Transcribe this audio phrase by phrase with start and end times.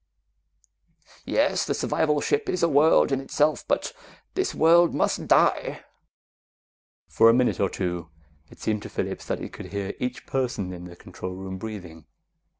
[1.27, 3.93] "Yes, the survival ship is a world in itself, but
[4.33, 5.83] this world must die!"
[7.07, 8.09] For a minute or two,
[8.49, 12.07] it seemed to Phillips that he could hear each person in the control room breathing.